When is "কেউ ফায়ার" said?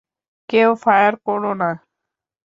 0.49-1.13